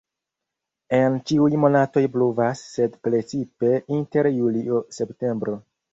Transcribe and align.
En 0.99 1.17
ĉiuj 1.31 1.59
monatoj 1.65 2.03
pluvas, 2.15 2.63
sed 2.77 2.97
precipe 3.09 3.75
inter 3.99 4.31
julio-septembro. 4.39 5.55